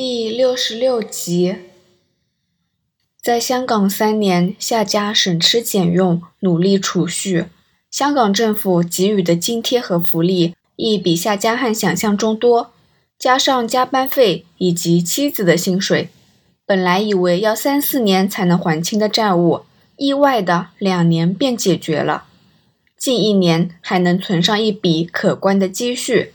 [0.00, 1.56] 第六十六集，
[3.20, 7.46] 在香港三年，夏家省吃俭用，努力储蓄，
[7.90, 12.70] 香港政府给予的津贴和福利亦比夏家汉想象中多，
[13.18, 16.10] 加上加班费以及妻子的薪水，
[16.64, 19.62] 本来以为要三四年才能还清的债务，
[19.96, 22.26] 意外的两年便解决了，
[22.96, 26.32] 近一年还能存上一笔可观的积蓄，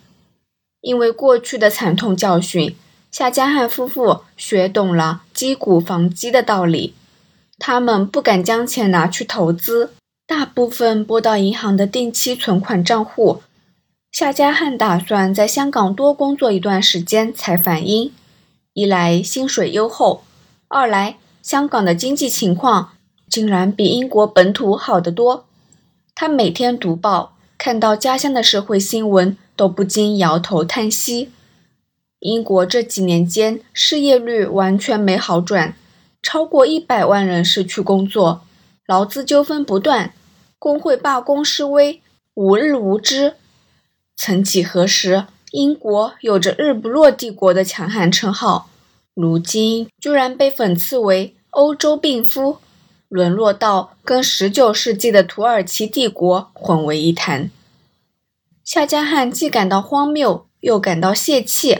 [0.82, 2.76] 因为过去的惨痛教训。
[3.14, 6.96] 夏家汉夫妇学懂了击鼓防饥的道理，
[7.60, 9.94] 他们不敢将钱拿去投资，
[10.26, 13.44] 大部分拨到银行的定期存款账户。
[14.12, 18.12] 夏家汉打算在香港多工作一段时间才返英，
[18.74, 20.24] 一来薪水优厚，
[20.68, 22.94] 二来香港的经济情况
[23.30, 25.46] 竟然比英国本土好得多。
[26.16, 31.30] 他每天读报，看到家乡的社会新闻，都不禁摇头叹息。
[32.24, 35.76] 英国这几年间失业率完全没好转，
[36.22, 38.46] 超过一百万人失去工作，
[38.86, 40.14] 劳资纠纷不断，
[40.58, 42.02] 工会罢工示威
[42.34, 43.34] 无日无之。
[44.16, 48.70] 曾几何时，英国有着“日不落帝国”的强悍称号，
[49.14, 52.60] 如今居然被讽刺为“欧洲病夫”，
[53.10, 57.52] 沦落到跟19世纪的土耳其帝国混为一谈。
[58.64, 61.80] 夏加汉既感到荒谬，又感到泄气。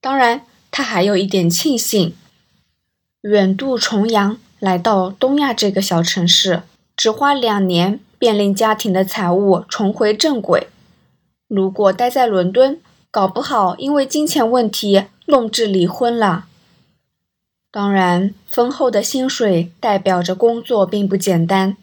[0.00, 2.14] 当然，他还有一点庆幸，
[3.20, 6.62] 远渡重洋来到东亚这个小城市，
[6.96, 10.68] 只花两年便令家庭的财务重回正轨。
[11.48, 16.46] 如果待在伦敦，搞不好因为金钱问题弄至离婚了。
[17.70, 21.76] 当然，丰厚的薪水代表着工作并不简单。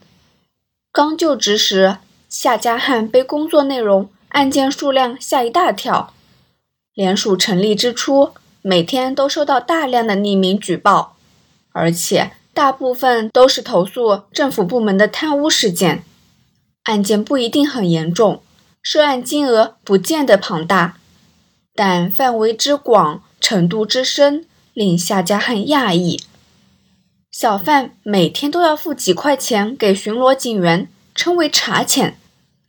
[0.92, 6.14] 刚就职时，夏家汉被工作内容、案件数量吓一大跳。
[6.98, 8.32] 联署成立之初，
[8.64, 11.16] 每天都收到大量的匿名举报，
[11.72, 16.04] 而且大部分都是投诉政府部门的贪污事件。
[16.86, 18.42] 案件不一定很严重，
[18.82, 20.98] 涉案金额不见得庞大，
[21.76, 26.20] 但范围之广、程度之深，令夏家汉讶异。
[27.30, 32.18] 小贩每天都要付几块钱给巡逻警员，称为茶钱，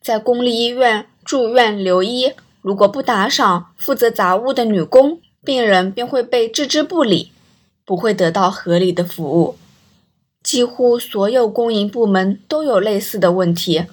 [0.02, 2.34] 在公立医院住院留医。
[2.60, 7.32] 如果不打赏负责杂物的女工，病人便会被置之不理，
[7.84, 9.56] 不会得到合理的服务。
[10.42, 13.84] 几乎所有公营部门都有类似的问题。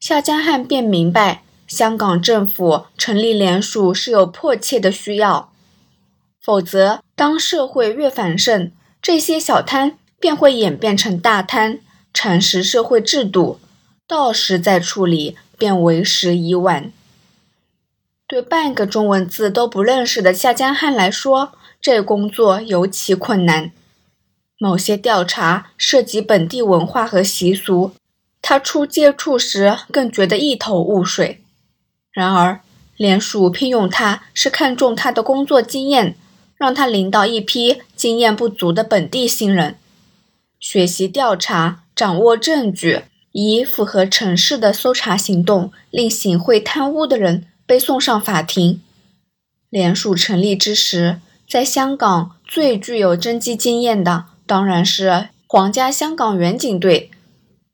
[0.00, 5.50] 夏江汉便明白，香港政府成立联署是有迫切的需要，
[6.42, 8.70] 否则当社会越繁盛，
[9.02, 11.80] 这些小摊便会演变成大摊，
[12.14, 13.58] 蚕食社会制度，
[14.06, 16.92] 到时再处理便为时已晚。
[18.28, 23.70] 对半个中文字都不认识的夏江汉来说，这工作尤其困难。
[24.58, 27.92] 某些调查涉及本地文化和习俗，
[28.42, 31.40] 他初接触时更觉得一头雾水。
[32.10, 32.60] 然而，
[32.96, 36.16] 联署聘用他是看中他的工作经验，
[36.56, 39.76] 让他领导一批经验不足的本地新人，
[40.58, 47.46] 学习调查，掌握证据，以符合城市的搜查行动，令行贿贪污的人。
[47.66, 48.80] 被送上法庭。
[49.68, 57.10] 联署成立之时，在香港最具有侦缉经验的当然是皇家香港远警队，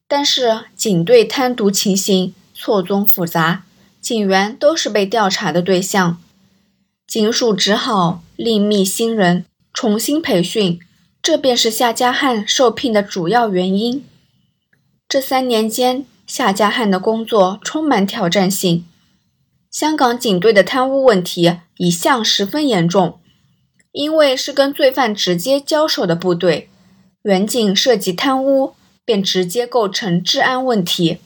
[0.09, 3.65] 但是警队贪渎情形错综复杂，
[4.01, 6.19] 警员都是被调查的对象，
[7.07, 10.81] 警署只好另觅新人，重新培训。
[11.23, 14.05] 这便是夏家汉受聘的主要原因。
[15.09, 18.85] 这三年间，夏家汉的工作充满挑战性。
[19.73, 23.19] 香港警队的贪污问题一向十分严重，
[23.93, 26.69] 因为是跟罪犯直接交手的部队，
[27.23, 28.75] 远警涉及贪污，
[29.07, 31.17] 便直接构成治安问题。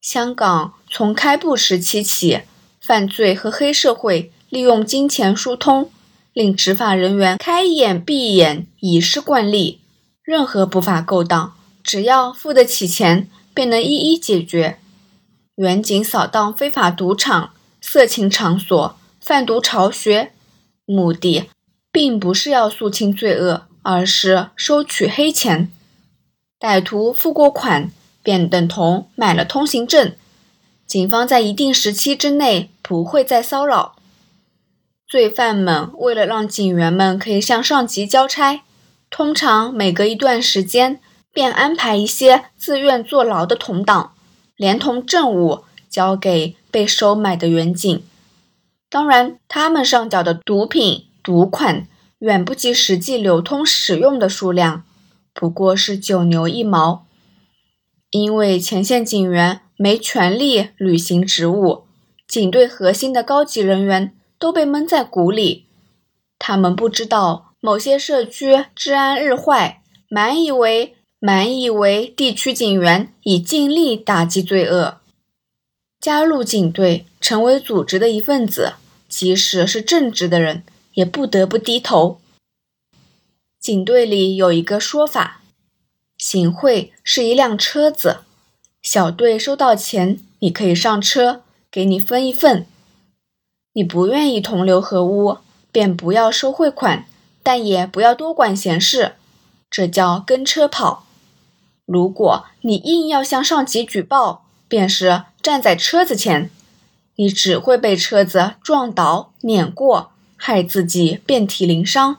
[0.00, 2.42] 香港从开埠时期起，
[2.80, 5.90] 犯罪和黑社会利用金钱疏通，
[6.32, 9.80] 令执法人员开眼闭眼已是惯例。
[10.22, 14.78] 任何不法勾当，只要付得起钱，便能一一解决。
[15.56, 20.32] 远警扫荡非法赌场、色情场所、贩毒巢穴，
[20.86, 21.50] 目的
[21.90, 25.70] 并不是要肃清罪恶，而是收取黑钱。
[26.58, 27.90] 歹徒付过款，
[28.22, 30.14] 便等同买了通行证。
[30.86, 33.96] 警方在一定时期之内不会再骚扰
[35.06, 35.90] 罪犯们。
[35.98, 38.62] 为了让警员们可以向上级交差，
[39.10, 40.98] 通常每隔一段时间
[41.30, 44.11] 便安排一些自愿坐牢的同党。
[44.62, 48.04] 连同证物交给被收买的远警，
[48.88, 51.88] 当然，他们上缴的毒品、赌款
[52.20, 54.84] 远不及实际流通使用的数量，
[55.34, 57.04] 不过是九牛一毛。
[58.10, 61.82] 因为前线警员没权利履行职务，
[62.28, 65.66] 警队核心的高级人员都被闷在鼓里。
[66.38, 74.98] 他们不知道某些社区治安日坏，满以为满以为地区警员已尽力打击罪恶。
[76.00, 78.72] 加入警队，成为组织的一份子，
[79.08, 80.64] 即使是正直的人，
[80.94, 82.18] 也不得不低头。
[83.60, 85.42] 警队里有一个说法。
[86.18, 88.22] 行贿是一辆车子，
[88.82, 92.66] 小队收到钱，你可以上车，给你分一份。
[93.74, 95.38] 你不愿意同流合污，
[95.70, 97.06] 便不要收贿款，
[97.44, 99.12] 但也不要多管闲事，
[99.70, 101.06] 这叫跟车跑。
[101.86, 106.50] 如果你硬要向上级举报，便是站在车子前，
[107.16, 112.18] 你只会被车子撞倒、碾过，害自己遍体鳞伤。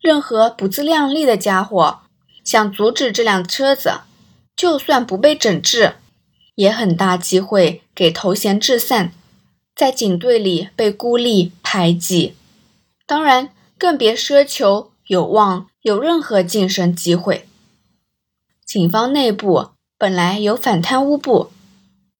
[0.00, 2.00] 任何不自量力的家伙。
[2.44, 4.00] 想阻止这辆车子，
[4.56, 5.94] 就算不被整治，
[6.56, 9.12] 也很大机会给头衔致散，
[9.76, 12.34] 在警队里被孤立排挤。
[13.06, 17.46] 当然，更别奢求有望有任何晋升机会。
[18.72, 21.50] 警方内部本来有反贪污部，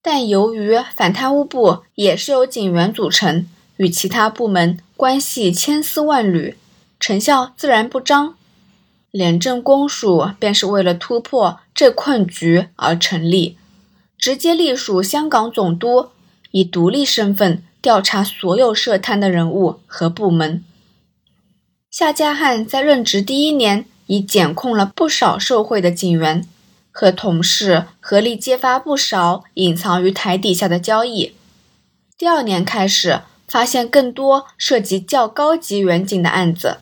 [0.03, 3.47] 但由于反贪污部也是由警员组成，
[3.77, 6.55] 与其他部门关系千丝万缕，
[6.99, 8.35] 成效自然不彰。
[9.09, 13.57] 廉政公署便是为了突破这困局而成立，
[14.15, 16.09] 直接隶属香港总督，
[16.51, 20.63] 以独立身份调查所有涉贪的人物和部门。
[21.89, 26.47] 夏家汉在任职第一年，已检控了不少受贿的警员，
[26.91, 31.33] 和同事合力揭发不少隐藏于台底下的交易。
[32.17, 36.77] 第二年开始，发现更多涉及较高级远警的案子。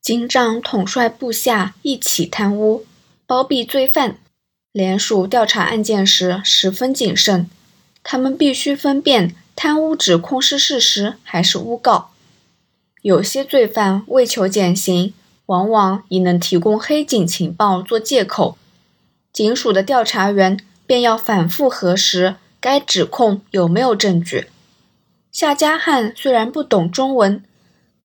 [0.00, 2.84] 警长统帅部下一起贪污，
[3.26, 4.18] 包庇罪犯。
[4.72, 7.48] 联署调查案件时十分谨慎，
[8.02, 12.10] 他们必须分辨贪污指控是事实还是诬告。
[13.02, 15.12] 有些罪犯为求减刑，
[15.46, 18.56] 往往以能提供黑警情报做借口，
[19.32, 24.48] 警署的调查员便要反复核实该指控有没有证据。
[25.30, 27.42] 夏家汉虽然不懂中文，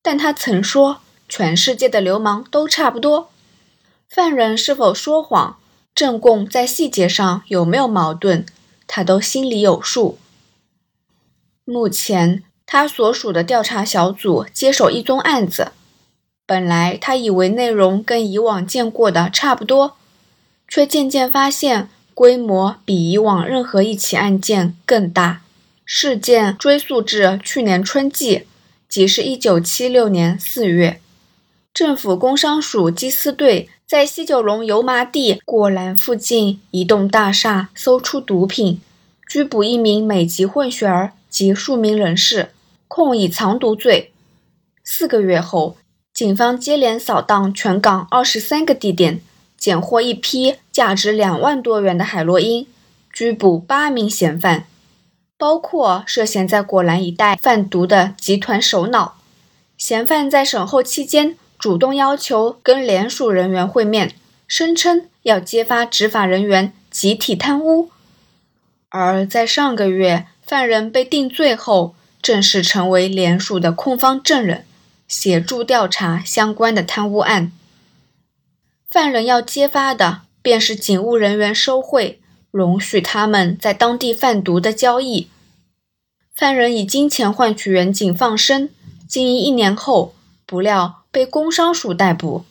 [0.02, 1.00] 但他曾说。
[1.30, 3.32] 全世界的流氓都差不多，
[4.08, 5.58] 犯人是否说谎，
[5.94, 8.46] 证供在细节上有没有矛盾，
[8.88, 10.18] 他都心里有数。
[11.66, 15.74] 目前他所属的调查小组接手一宗案子，
[16.48, 19.98] 本来他以为内容跟以往见过的差不多，
[20.68, 25.42] 却渐渐发现规模比以往任何一起案件更大。
[25.86, 28.48] 事件追溯至去年春季，
[28.88, 31.02] 即是一九七六年四月。
[31.74, 38.82] 政府工商署缉私队在西九龙油麻地果栏附近一栋大厦搜出毒品，
[39.28, 42.50] 拘捕一名美籍混血儿及数名人士，
[42.88, 44.12] 控以藏毒罪。
[44.84, 45.78] 四个月后，
[46.18, 49.22] 警方接连扫荡全港二十三个地点，
[49.56, 52.66] 检获一批价值两万多元的海洛因，
[53.14, 54.66] 拘捕八名嫌犯，
[55.38, 59.20] 包括涉嫌在果栏一带贩毒的集团首脑。
[59.78, 61.38] 嫌犯在审后期间。
[61.60, 64.16] 主动要求跟联署人员会面，
[64.48, 67.90] 声称要揭发执法人员集体贪污。
[68.90, 74.66] 而在上个月，犯人被定罪后，正式成为联署的控方证人，
[75.08, 77.52] 协助调查相关的贪污案。
[78.90, 82.20] 犯人要揭发的，便是警务人员收贿，
[82.52, 85.30] 容许他们在当地贩毒的交易。
[86.36, 88.70] 犯人以金钱换取远警放生，
[89.08, 90.14] 经营一年后，
[90.46, 91.04] 不料。
[91.10, 92.44] 被工商署逮捕，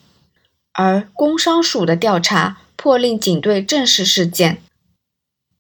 [0.72, 4.60] 而工商署的调查破令警队正视事件。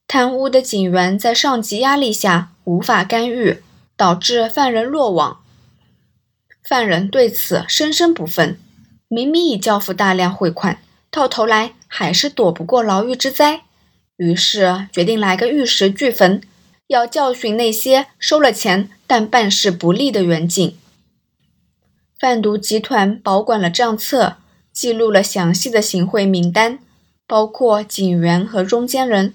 [0.08, 3.62] 贪污的警员在上级压力下无法干预，
[3.96, 5.40] 导致犯人落网。
[6.68, 8.56] 犯人对此深深不忿，
[9.06, 10.80] 明明已交付大量汇款，
[11.12, 13.62] 到头来还是躲不过牢狱之灾，
[14.16, 16.42] 于是决定来个玉石俱焚，
[16.88, 20.76] 要教训那些收了钱但办事不力的员警。
[22.18, 24.38] 贩毒集团保管了账册，
[24.72, 26.80] 记录了详细的行贿名单，
[27.28, 29.34] 包括警员和中间人。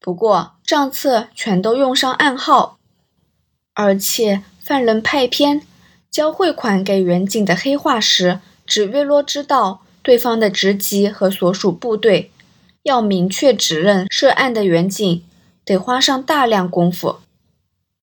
[0.00, 2.78] 不过账册全都用上暗号，
[3.74, 5.60] 而且犯人派片
[6.10, 12.30] 交汇款给远景的黑话时，只约落知道对方的职级和所属部队。
[12.82, 15.22] 要明确指认涉案的远景，
[15.64, 17.16] 得花上大量功夫。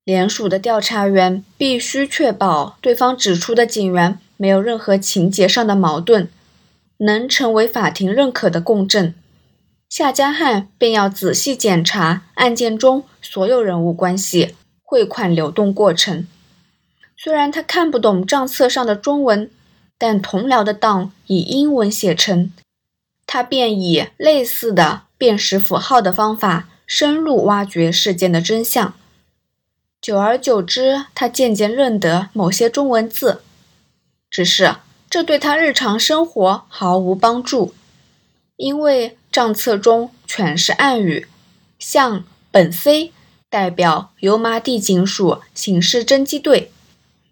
[0.03, 6.29] 联署的调查员必须确保对方指出的警员没有任何情节上的矛盾，
[6.99, 9.13] 能成为法庭认可的供证，
[9.89, 16.27] 夏家汉便要仔细检查案件中所有人物关系、汇款流动过程。
[17.19, 19.49] 虽然他看不懂账册上的中文，
[19.97, 22.53] 但同僚的当以英文写成，
[23.25, 28.93] 他便以类似的辨识符号的方法深入挖掘事件的真相。
[29.99, 33.41] 久而久之，他渐渐认得某些中文字，
[34.29, 34.75] 只是
[35.09, 37.73] 这对他日常生活毫无帮助，
[38.57, 41.27] 因为账册中全是暗语，
[41.79, 43.11] 像本 C
[43.49, 46.71] 代表油麻地警署刑事侦缉队。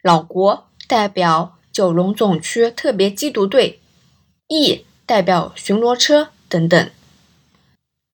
[0.06, 3.80] 老国代表九龙总区特别缉毒队
[4.50, 6.92] ，E 代表巡逻车等等。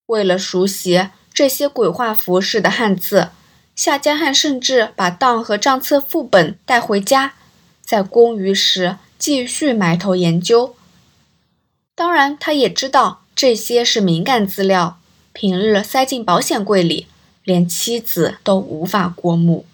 [0.06, 3.32] 为了熟悉这些鬼画符式的汉字，
[3.76, 7.34] 夏江汉甚至把档和账册副本带回家，
[7.82, 10.78] 在公余时继续埋头研究。
[11.94, 14.98] 当然，他也知道这些是敏感资料，
[15.34, 17.08] 平日塞进保险柜里，
[17.44, 19.66] 连妻子都无法过目。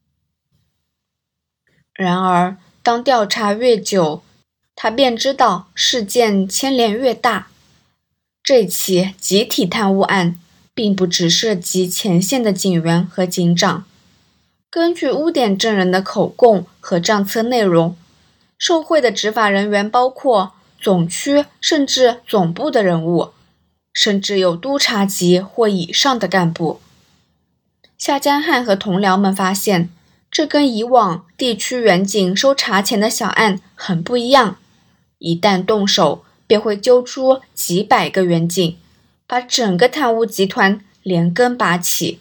[1.97, 4.21] 然而，当调查越久，
[4.75, 7.47] 他便知道事件牵连越大。
[8.43, 10.39] 这起集体贪污案
[10.75, 13.83] 并不只涉及前线的警员和警长。
[14.69, 17.97] 根据污点证人的口供和账册内容，
[18.59, 23.31] 受贿的执法人员包括总区甚至总部的人物，
[23.91, 26.79] 甚至有督察级或以上的干部。
[27.97, 29.89] 夏江汉和同僚们发现。
[30.29, 34.59] 这跟以往地区远警收茶钱的小案很不一样，
[35.17, 38.77] 一旦动手，便会揪出几百个远警，
[39.25, 42.19] 把整个贪污集团连根拔起。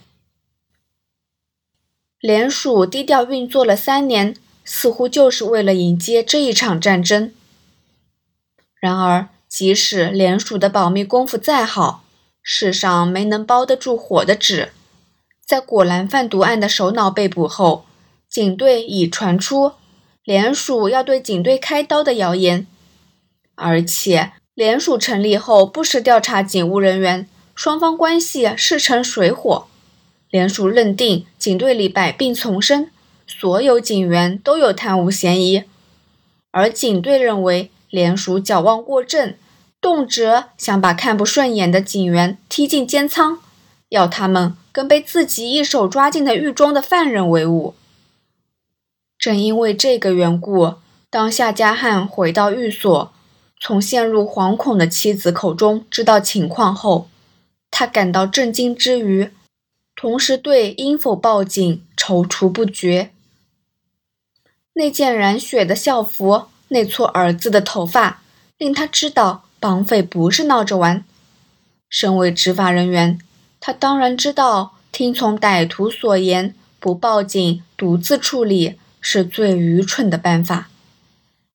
[2.20, 4.34] 联署低调运作了三年，
[4.64, 7.34] 似乎就是为了迎接这一场战争。
[8.80, 12.04] 然而，即使联署的保密功夫再好，
[12.40, 14.70] 世上没能包得住火的纸。
[15.44, 17.84] 在果兰贩毒案的首脑被捕后。
[18.28, 19.72] 警队已传出
[20.24, 22.66] 联署要对警队开刀的谣言，
[23.54, 29.66] 而且联署成立后不时调查警务人员，双方关系势成水火。
[30.28, 32.90] 联署认定警队里百病丛生，
[33.26, 35.62] 所有警员都有贪污嫌疑，
[36.50, 39.34] 而警队认为联署矫枉过正，
[39.80, 43.38] 动辄想把看不顺眼的警员踢进监仓，
[43.90, 47.74] 要他们跟被自己一手抓进的狱中的犯人为伍。
[49.26, 50.74] 正因为这个缘故，
[51.10, 53.12] 当夏家汉回到寓所，
[53.60, 57.08] 从陷入惶恐的妻子口中知道情况后，
[57.68, 59.28] 他感到震惊之余，
[59.96, 63.10] 同时对应否报警踌躇不决。
[64.74, 68.22] 那件染血的校服，那撮儿子的头发，
[68.56, 71.04] 令他知道绑匪不是闹着玩。
[71.88, 73.18] 身为执法人员，
[73.58, 78.76] 他当然知道听从歹徒所言，不报警，独自处理。
[79.00, 80.68] 是最愚蠢的办法，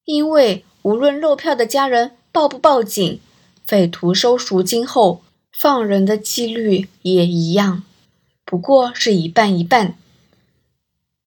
[0.05, 3.19] 因为无论漏票的家人报不报警，
[3.65, 5.21] 匪徒收赎金后
[5.51, 7.83] 放人的几率也一样，
[8.45, 9.95] 不过是一半一半。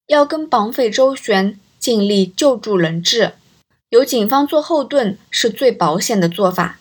[0.07, 3.33] 要跟绑匪周旋，尽力救助人质，
[3.89, 6.79] 由警方做后盾是最保险的做法。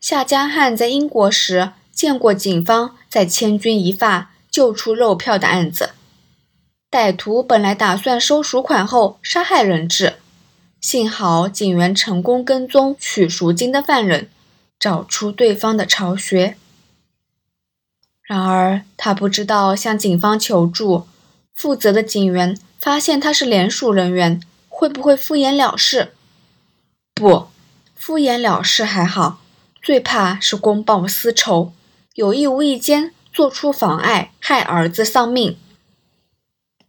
[0.00, 5.90] 夏家汉在英国时见过警方在千钧一发救出漏票的案子。
[6.92, 10.16] 歹徒本来打算收赎款后杀害人质，
[10.78, 14.28] 幸好警员成功跟踪取赎金的犯人，
[14.78, 16.58] 找出对方的巢穴。
[18.20, 21.06] 然而他不知道向警方求助，
[21.54, 26.12] 负责的警员发现他是联署人员，会不会敷衍了事？
[27.14, 27.48] 不，
[27.96, 29.40] 敷衍了事还好，
[29.80, 31.72] 最怕是公报私仇，
[32.16, 35.56] 有意无意间做出妨碍，害儿子丧命。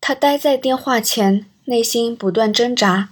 [0.06, 3.08] 他呆在电话前，内心不断挣扎。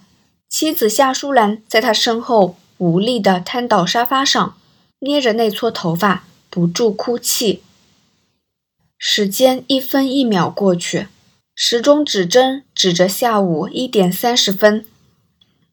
[0.50, 4.58] 妻子夏淑兰在他身后无力地瘫倒沙发上，
[5.00, 7.64] 捏着那撮头发，不住哭泣。
[8.98, 11.08] 时间一分一秒过去，
[11.56, 14.86] 时钟指针指着下午一点三十分。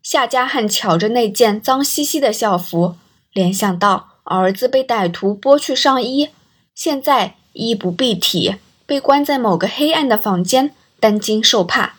[0.01, 2.95] 夏家汉瞧着那件脏兮兮的校服，
[3.33, 6.29] 联想到儿子被歹徒剥去上衣，
[6.77, 8.55] 现在衣不蔽体，
[8.87, 10.73] 被关在某个黑暗的房间。
[11.01, 11.97] 担惊受怕，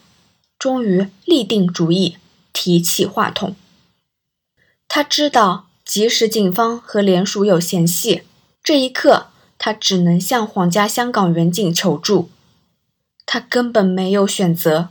[0.58, 2.18] 终于立定主意，
[2.52, 3.56] 提起话筒。
[4.88, 8.24] 他知道，即使警方和联署有嫌隙，
[8.64, 9.28] 这一刻
[9.58, 12.30] 他只能向皇家香港远警求助。
[13.26, 14.90] 他根本没有选择。